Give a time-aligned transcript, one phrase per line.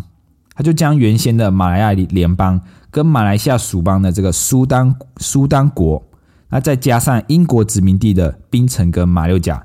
[0.53, 5.99] 他就将原先的马来亚联邦跟马来西亚属邦的这个苏丹苏丹国，
[6.47, 9.59] 那再加上英国殖民地的槟城跟马六甲，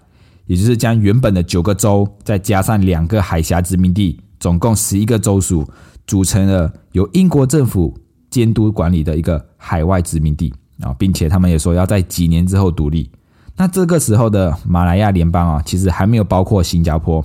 [0.46, 5.68] 也就是将原本的九个州再加上两个海峡殖民地，总共十一个州属，
[6.06, 7.94] 组成了由英国政府。
[8.30, 13.10] 监督管理的一个海外殖民地啊，并且他们也说要在几年之后独立。
[13.56, 17.22] 那这个时候的马来亚联邦啊，其实还没有包括新加坡。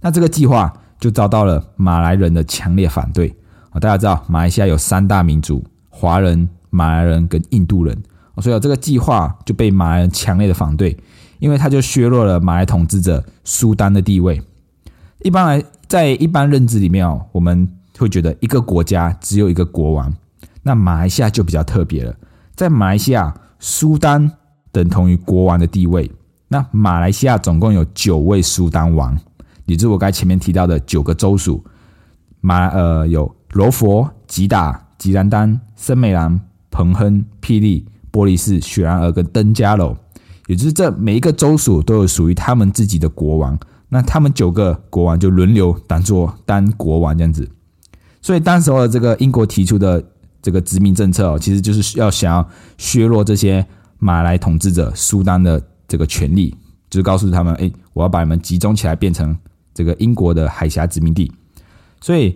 [0.00, 3.28] 那这个计划就遭到了马来人的强烈反对
[3.70, 3.78] 啊。
[3.78, 7.96] 大家知道，马来西亚有三大民族：华人、马来人跟印度人。
[8.40, 10.96] 所以这个计划就被马来人强烈的反对，
[11.40, 14.40] 因为他就削弱了马来统治者苏丹的地位。
[15.22, 20.14] 一般来，在一般认知里面哦，我们会觉得一个国家只有一个国王。
[20.68, 22.14] 那马来西亚就比较特别了，
[22.54, 24.30] 在马来西亚，苏丹
[24.70, 26.10] 等同于国王的地位。
[26.46, 29.18] 那马来西亚总共有九位苏丹王，
[29.64, 31.64] 也就是我刚才前面提到的九个州属。
[32.42, 36.38] 马呃有罗佛、吉打、吉兰丹、森美兰、
[36.70, 39.96] 彭亨、霹雳、波利士、雪兰莪跟登嘉楼，
[40.48, 43.58] 也就是这每一个州属都有属于他们自己的国王。
[43.88, 47.48] 那他们九个国王就轮流当做当国王这样子。
[48.20, 50.04] 所以当时候这个英国提出的。
[50.48, 52.48] 这个殖民政策哦，其实就是要想要
[52.78, 53.62] 削弱这些
[53.98, 56.56] 马来统治者苏丹的这个权利，
[56.88, 59.36] 就是告诉他们，哎，我要把你们集中起来，变成
[59.74, 61.30] 这个英国的海峡殖民地。
[62.00, 62.34] 所以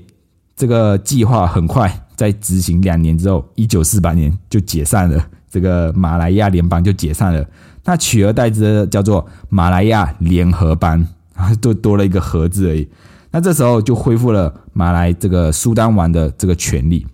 [0.55, 7.43] 这个计划很快在执行两年之后，一九四八年就解散了，这个马来亚联邦就解散了。
[7.83, 12.87] 那取而代之的叫做马来亚联合邦， 啊，多多了一个“合”字而已。
[13.31, 17.07] 那这时候就恢复了马来这个苏丹王的这个权利。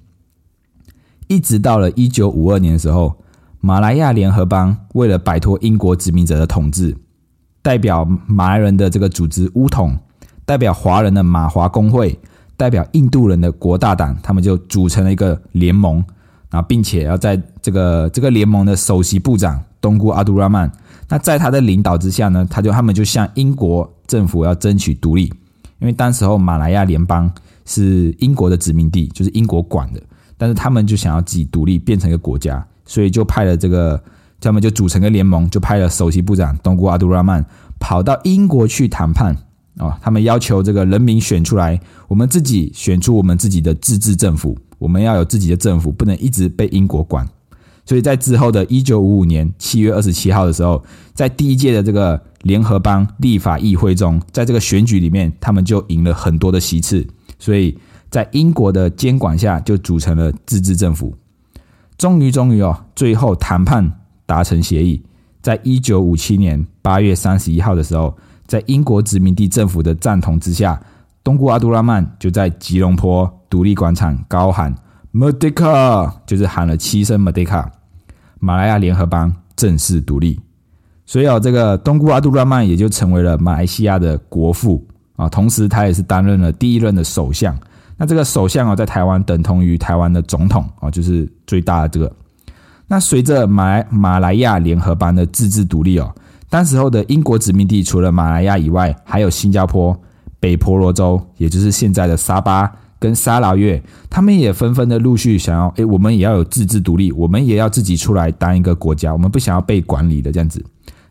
[1.29, 3.15] 一直到了一九五二年的时候，
[3.61, 6.97] 马来亚联合邦为了摆脱英国殖民者的统治，
[7.63, 9.97] 代表马来人的这个组织乌统，
[10.45, 12.19] 代表华人的马华工会，
[12.57, 15.97] 代表印度人的国大党，他们就组成了一个联盟，
[16.51, 20.71] 然后并且要在这个这个联盟的首席部长东姑阿杜拉曼，
[21.09, 25.25] 那在他的领导之下呢，他就他们就向英国政府要争取独立，
[25.79, 27.31] 因为当时候马来亚联邦
[27.67, 30.01] 是英国的殖民地，就是英国管的。
[30.39, 34.01] 但是他们就想要自己独立，变成一个国家，所以就派了这个，
[34.41, 37.45] 他们就组成个联盟，就派了首席部长东姑阿杜拉曼
[37.81, 39.37] 跑到英国去谈判
[39.79, 39.99] 啊。
[40.01, 47.29] 他们要求这个人民选出来，我们自己选出我们自己的自治政府，我们要有自己的政府，不能一直被英国管。
[47.85, 50.81] 所以在之后的一九五五年七月二十七号的时候，
[51.15, 57.05] 在第一届的这个联合邦立法议会中，在这个选举里面，他们就赢了很多的席次，
[57.41, 57.77] 所以。
[58.11, 61.15] 在英国的监管下，就组成了自治政府。
[61.97, 63.91] 终于终于哦，最后谈判
[64.25, 65.03] 达成协议，
[65.43, 68.17] 在一九五七年八月三十一号的时候，
[68.47, 70.81] 在英国殖民地政府的赞同之下，
[71.25, 74.75] 东姑阿杜拉曼就在吉隆坡独立广场高喊
[75.13, 77.67] “Merdeka”，就是喊了七声 “Merdeka”，
[78.39, 80.39] 马来亚联合邦正式独立。
[81.05, 87.59] 所以哦，这个东姑阿杜拉曼也就成为了马来西亚的国父啊，同时他也是担任了第一任的首相。
[88.01, 92.11] 那这个首相哦，在台湾等同于台湾的总统啊，就是最大的这个。
[92.87, 96.15] 那随着马来马来亚联合邦的自治独立哦，
[96.49, 99.95] 当时候的英国殖民地除了马来亚以外，还有新加坡、
[100.39, 110.65] 北婆罗洲，也就是现在的沙巴跟沙劳越，他们也纷纷的陆续想要，诶，我们也要有自治独立，我们也要自己出来当一个国家，我们不想要被管理的这样子。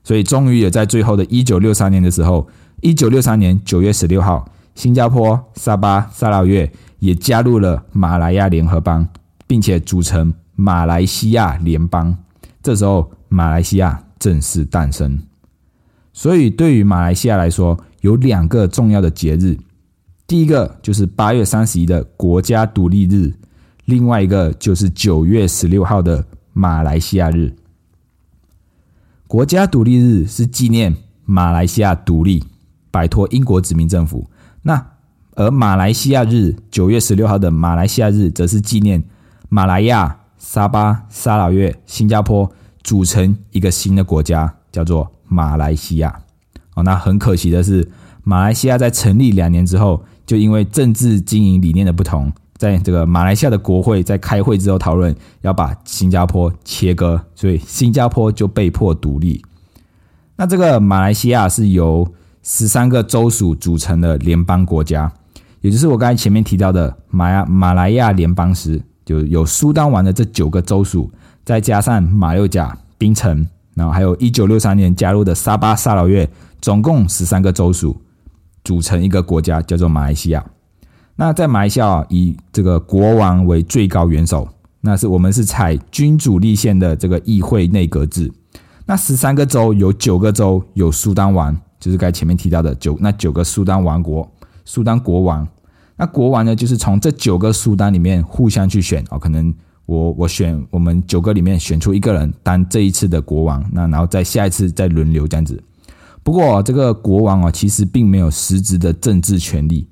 [0.04, 2.48] 所以终于也在最后的一九六三年的时候，
[2.80, 4.48] 一九六三年九月十六号。
[4.78, 9.08] 新加坡、沙巴、沙劳越也加入了马来亚联合邦，
[9.48, 12.16] 并且组成马来西亚联邦。
[12.62, 15.18] 这时候，马来西亚正式诞生。
[16.14, 19.58] 所以，对于马来西亚来说，有两个重要的节日。
[20.28, 23.34] 第一个就是八月三十一的国家独立日，
[23.86, 27.52] 另外一个就是九月十六号的马来西亚日。
[29.26, 30.96] 国家独立日是纪念
[31.26, 32.44] 马来西亚独立，
[32.92, 34.30] 摆脱英国殖民政府。
[34.68, 34.86] 那
[35.36, 39.02] 而马来西亚日九月十六号的马来西亚日，则是纪念
[39.48, 42.52] 马来亚、沙巴、沙劳越、新加坡
[42.84, 46.14] 组成一个新的国家，叫做马来西亚。
[46.76, 47.90] 哦，那很可惜的是，
[48.26, 59.42] 马来西亚在成立两年之后，就因为政治经营理念的不同，在这个马来西亚的国会在开会之后讨论要把新加坡切割，所以新加坡就被迫独立。
[60.36, 62.06] 那这个马来西亚是由
[62.44, 65.12] 十三个州属组成的联邦国家，
[65.62, 71.12] 也就是我刚才前面提到的马亚马来亚联邦时，就有苏丹王的这九个州属，
[71.44, 76.30] 再加上马六甲、槟城，然后还有一九六三年加入的沙巴、沙劳越，
[76.62, 78.00] 总共十三个州属
[78.64, 80.46] 组成一个国家，叫做马来西亚。
[81.16, 84.48] 那在马来西亚以这个国王为最高元首，
[84.82, 88.32] 那是我们是采君主立宪的这个议会内阁制。
[88.86, 91.58] 那十三个州有九个州有苏丹王。
[91.88, 94.30] 就是该前面提到的九那九个苏丹王国，
[94.66, 95.48] 苏丹国王，
[95.96, 99.54] 那国王呢，就是从这九个苏丹里面互相去选哦，可能
[99.86, 105.64] 我我选我们九个里面选出一个人当这一次的国王，那然后再下一次再轮流这样子。
[106.24, 109.88] 不过这个国王啊，其实并没有实质的政治权利，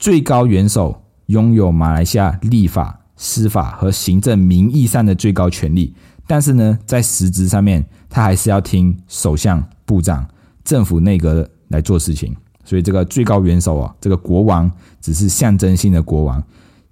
[0.00, 5.94] 最高元首拥有马来西亚立法、司法和行政名义上的最高权利，
[6.26, 10.26] 但是呢，在实质上面，他还是要听首相、部长。
[10.66, 12.34] 政府内阁来做事情，
[12.64, 14.68] 所以这个最高元首啊，这个国王
[15.00, 16.42] 只是象征性的国王，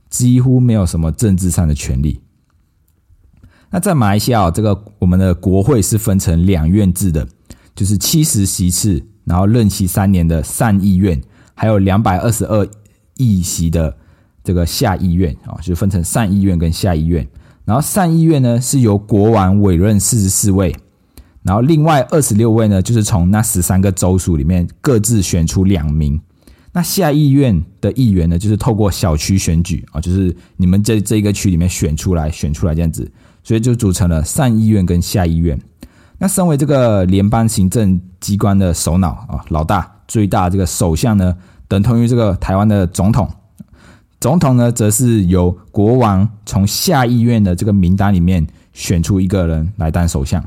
[0.08, 2.20] 几乎没有什么政治上的权利。
[3.70, 7.26] 那在马来西亚，这个我们的国会是分成两院制的，
[7.74, 11.20] 就是七十席次，然后任期三年的上议院，
[11.54, 12.64] 还有两百二十二
[13.16, 13.96] 议席的
[14.44, 17.26] 这个下议院啊，就分成上议院跟下议院。
[17.64, 20.72] 然后上议院呢是由国王委任四十四位。
[21.44, 26.20] 然后另外二十六位呢，就是从那十三个州属里面各自选出两名。
[26.72, 33.08] 那下议院的议员呢，就是透过小区选举啊，就是你们这这一个区里面选出来，选出来这样子，
[33.44, 35.56] 所以就组成了上议院跟下议院。
[36.18, 41.36] 那身为这个联邦行政机关的首脑啊，老大最大这个首相呢，
[41.68, 43.28] 等同于这个台湾的总统。
[44.18, 50.42] 总统呢，则是由国王从下议院的这个名单里面选出一个人来当首相。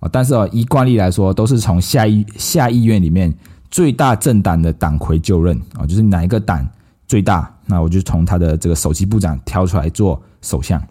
[0.00, 3.32] 哦，但是哦，依惯例来说，都是从下议下议院里面
[3.70, 6.66] 最大政党的党魁就任啊，就是哪一个党
[7.06, 10.82] 最大，那我就从他的这个首席部长挑出来做首相。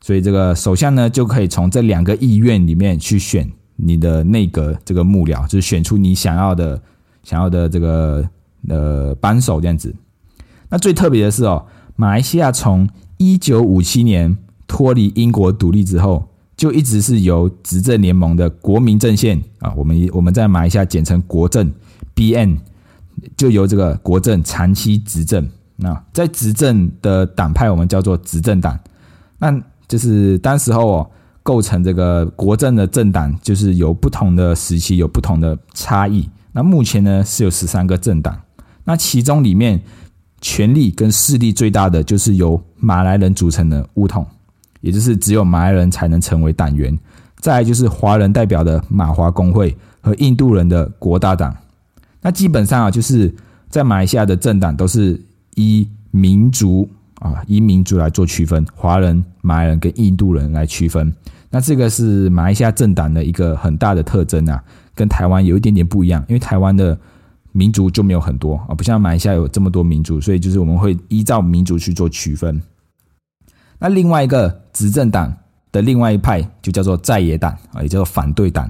[0.00, 6.80] 所以这个首相呢，就可以从这两个议院里面去选你的内阁这个幕僚，就是选出你想要的
[7.24, 8.24] 想要的这个
[8.68, 9.92] 呃扳手这样子。
[10.68, 11.66] 那最特别的是哦，
[11.96, 16.27] 马来西亚从一九五七年脱离英国独立之后。
[16.58, 21.72] 就一直是由执政联盟的国民阵线啊，我们我们在马来西亚简称国政
[22.16, 22.58] （BN），
[23.36, 25.48] 就由这个国政长期执政。
[25.76, 28.76] 那在执政的党派，我们叫做执政党。
[29.38, 31.10] 那就是当时候哦，
[31.44, 36.28] 构成这个国政的政党，就是有不同的时期，有不同的差异。
[36.50, 38.36] 那目前呢是有十三个政党，
[38.82, 39.80] 那其中里面
[40.40, 44.26] 权力跟势力最大的，就是由马来人组成的乌统。
[44.80, 46.96] 也就是只有马来人才能成为党员，
[47.40, 51.54] 再来就是华人代表的马华工会和印度人的国大党。
[52.20, 53.32] 那基本上啊，就是
[53.68, 55.20] 在马来西亚的政党都是
[55.54, 56.88] 依民族
[57.20, 61.12] 啊，以民族来做区分，华人、马来人跟印度人来区分。
[61.50, 64.62] 那这个是马来西亚政党的一个很大的特征啊，
[64.94, 66.98] 跟台湾有一点点不一样，因为台湾的
[67.52, 72.60] 民族就没有很多啊，不像马来西亚有这么多民族，所以就是我们会依照民族去做区分。
[73.78, 75.32] 那另外一个执政党
[75.70, 78.68] 的另外一派就叫做在野党啊，也叫做反对党。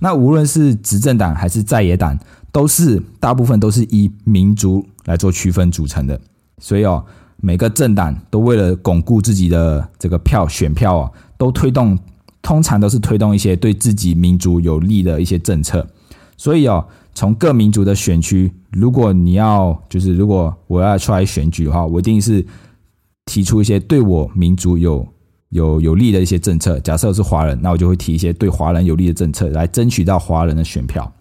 [0.00, 2.18] 那无论是执政党还是在野党，
[2.50, 6.20] 都是大部分都是以民族来做区分组成的。
[6.58, 7.04] 所以哦，
[7.36, 11.98] 每个政党都为了巩固自己的这个票选票啊，都推动，
[12.42, 15.86] 通常都是推动一些对自己民族有利的一些政策。
[16.36, 16.84] 所以哦，
[17.14, 22.44] 从各民族的选区，如果你要就是如果我要出来选举的话，我一定是。
[23.28, 25.06] 提出一些对我民族有
[25.50, 26.80] 有有利的一些政策。
[26.80, 31.12] 假设是华人，那我就会提一些对华人有利的政策，来争取到华人的选票。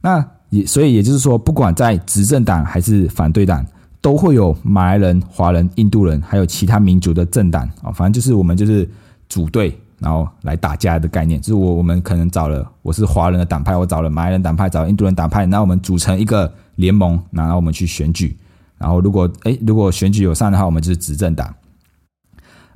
[0.00, 3.64] 那也所以也就是说，不管在执政党还是反对党，
[4.00, 7.92] 都会有马来人、华人、印度人，还有其他民族的政党啊。
[7.92, 8.88] 反正就是我们就是
[9.28, 11.40] 组队，然后来打架的概念。
[11.40, 18.36] 就是我我们可能找了我是华人的党派，我找了马来人党派，找印度人党派，那我们组成一个联盟，然后我们去选举。
[18.78, 21.54] 然后，如果哎，如果选举有上的话，我们就是执政党。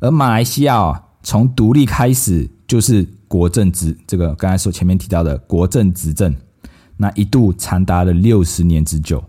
[0.00, 6.34] 而马来西亚从独立开始就是国政执，这个刚才说前面提到的国政执政，
[6.96, 9.22] 那一度长达了六十年之久。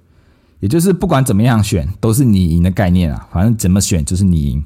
[0.59, 4.63] 也就是不管怎么样选，都是你赢的概念啊，反正怎么选就是你赢。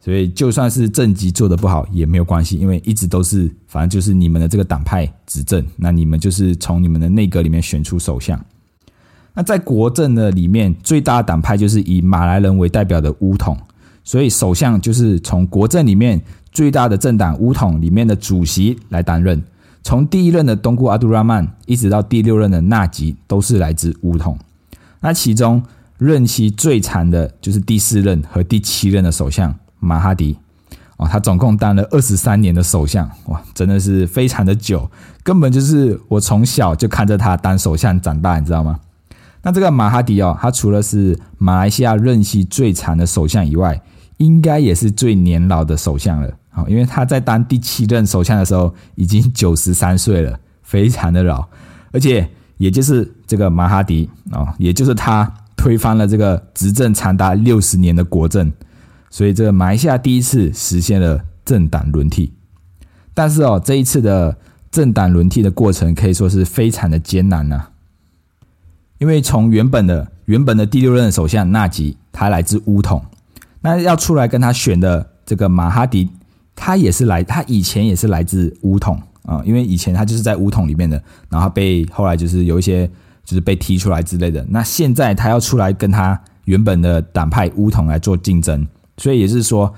[0.00, 8.38] 所以就算是政绩做的不好也没有关系，因为一直都是反正就是你们的这个党派执政，那你们就是从你们的内阁里面选出首相。
[9.34, 13.58] 那在国政的里面，最大的党派就是以马来人为代表的乌统，
[14.04, 16.22] 所以首相就是从国政里面
[16.52, 19.42] 最大的政党乌统里面的主席来担任。
[19.82, 24.38] 从第一任的东姑阿杜拉曼一直到第六任的纳吉，都是来自乌统。
[25.00, 25.62] 那其中
[25.98, 30.36] 任期最长的就是第四任和第七任的首相马哈迪
[30.96, 34.88] 哦，他总共当了二十三年的首相，哇，真的是非常的久，
[35.22, 38.78] 根本就是我从小就看着他当首相长大，你知道吗？
[39.44, 43.78] 那这个马哈迪哦，他除了是马来西亚任期最长的首相以外，
[44.16, 46.30] 应该也是最年老的首相了。
[46.48, 51.46] 好，因为他在当第七任首相的时候已经 九十三岁了，非常的老。
[51.92, 58.50] 而且，也就是这个马哈迪啊，也就是他推翻了这个执政长达六十年的国政，
[59.10, 62.32] 所以这个马来西亚第一次实现了政党轮替。
[63.12, 64.34] 但是哦，这一次的
[64.70, 67.66] 政党轮替的过程可以说是非常的艰难呐。
[69.04, 73.04] 因为从原本的原本的第六任首相纳吉，他来自乌统，
[73.60, 76.08] 那要出来跟他选的这个马哈迪，
[76.56, 82.90] 他也是来，他以前也是来自乌统啊，因为以前他就是在乌统里面的，然后被后来就是有一些
[83.26, 84.42] 就是被踢出来之类的。
[84.48, 89.70] 那现在他要出来跟他原本的党派乌统来做竞争，所以也是说，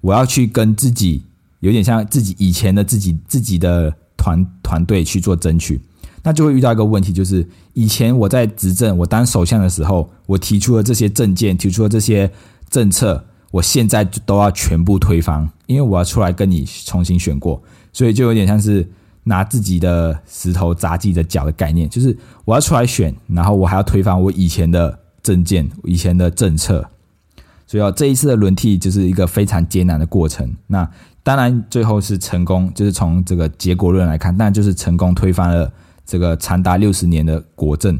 [0.00, 1.22] 我要去跟自己
[1.58, 5.78] 有点像自己以前的自己自己的团团队去做争取。
[6.22, 12.30] 那就会遇到一个问题，就是以前我在执政，我当首相的时候，我提出了这些政见，提出了这些
[12.68, 17.62] 政策，我现在都要全部推翻，因为我要出来跟你重新选过，
[17.92, 18.86] 所以就有点像是
[19.24, 26.86] 拿自己的石头砸自己的脚的概念，就是我要出来选，然后我还要推翻我以前的政见、以前的政策，
[27.66, 30.54] 所以这一次的轮替就是一个非常艰难的过程。
[30.66, 30.86] 那
[31.22, 35.72] 当然最后是成功，就是从这个结果论来看，但就是成功推翻了。
[36.04, 37.98] 这个长达六十年的国政，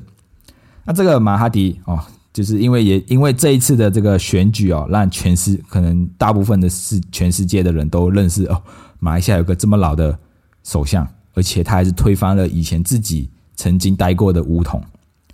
[0.84, 1.98] 那这个马哈迪哦，
[2.32, 8.60] 就是因为也因为这一次的这个选举哦，让全世可能大部分的世全世界的人都认识哦，
[8.98, 10.18] 马来西亚有个这么老的
[10.64, 14.82] 首相，而且他还是推翻了以前自己曾经待过的乌统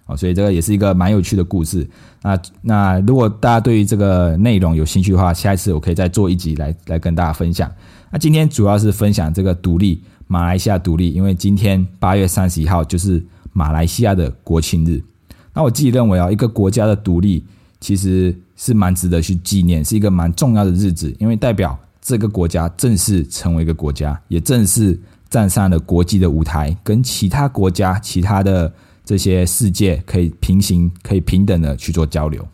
[0.07, 1.89] 哦，所以这个也是一个蛮有趣的故事。
[2.23, 7.73] 那那如果大家对于这个内容有兴趣的话，下一次我可以再做一集来来跟大家分享。
[8.11, 10.03] 那今天主要是分享这个独立。
[10.26, 15.02] 马来西亚独立，因为今天八月三十一号就是马来西亚的国庆日。
[15.54, 17.45] 那我自己认为啊，一个国家的独立
[17.80, 24.99] 其实是蛮值得去纪念，是一个蛮重要的日子，因为代表这个国家正式成为一个国家，也正式
[25.30, 28.73] 站上了国际的舞台，跟其他国家、其他的
[29.04, 32.47] 这些世界可以平行、可以平等的去做交流。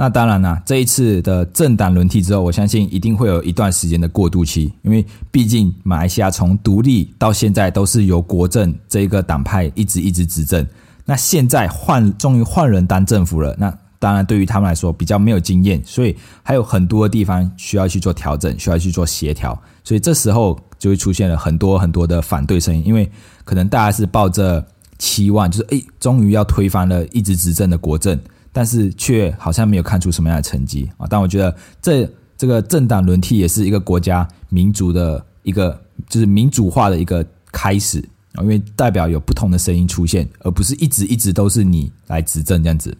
[0.00, 10.66] 那当然啦，这一次的政党轮替之后，我相信一定会有一段时间的过渡期，因为毕竟马来西亚从独立到现在都是由国政这一个党派一直一直执政。
[11.04, 19.60] 那现在换终于换人当政府了，那当然对于他们来说比较没有经验，所以还有很多地方需要去做调整，需要去做协调。
[19.84, 23.06] 所以这时候就会出现了很多很多的反对声音，因为
[23.44, 24.66] 可能大家是抱着
[24.96, 28.18] 期望，就是诶，终于要推翻了一直执政的国政。
[28.52, 31.06] 但是却好像没有看出什么样的成绩啊。
[31.08, 37.98] 但我觉得这这个政党轮替也是一个国家民族的一个就是民主化的一个开始
[38.34, 42.96] 啊，因为代表有不同的声音出现，而不是一直一直都是你来执政这样子。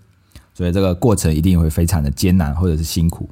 [0.53, 3.31] 所以这个过程一定会非常的艰难或者是辛苦。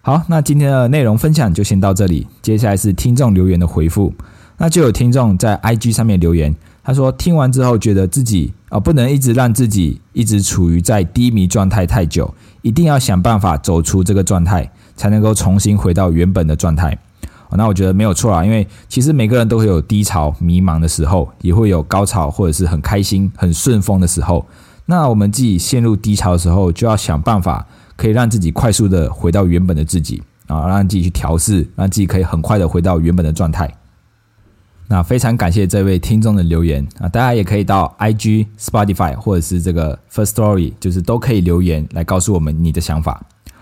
[0.00, 2.26] 好，那今天的内容分享就先到这里。
[2.40, 4.14] 接下来是听众留言的回复。
[4.58, 16.98] 那就有听众在 IG 上面留言，他说听完之后觉得自己啊不能一直让自己一直处于在低迷状态太久，一定要想办法走出这个状态，才能够重新回到原本的状态。
[17.52, 24.44] 那我觉得没有错啊，因为其实每个人都会有低潮、迷茫的时候，也会有高潮或者是很开心、很顺风的时候。
[24.86, 27.66] 那我们自己陷入低潮的时候，就要想办法。
[27.96, 33.68] 可以让自己快速的回到原本的自己啊，让自己去调试，让自己可以很快的回到原本的状态。
[34.90, 43.20] 那非常感谢这位听众的留言啊，大家也可以到 IG、Spotify 或者是这个 First Story，就是都可以留言来告诉我们你的想法。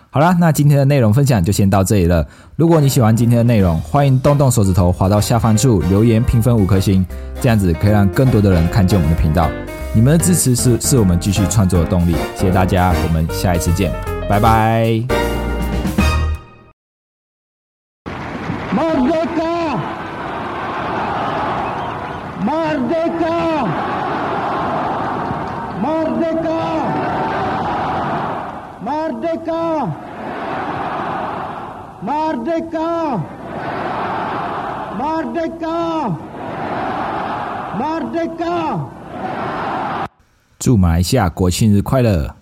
[0.09, 2.25] 好啦，那今天的内容分享就先到这里了。
[2.55, 7.05] 如果你喜欢今天的内容，欢迎动动手指头滑到下方处留言评分五颗星，
[7.41, 9.51] 这样子可以让更多的人看见我们的频道。
[9.93, 12.15] 你们的支持是是我们继续创作的动力。
[12.37, 13.93] 谢谢大家，我们下一次见。
[14.29, 15.03] 拜拜。
[18.73, 19.77] Merdeka!
[22.47, 23.37] Merdeka!
[25.83, 26.61] Merdeka!
[28.87, 29.89] Merdeka!
[34.99, 35.79] Merdeka!
[37.79, 38.16] Merdeka!
[40.59, 42.36] 祝马来西亚国庆日快乐！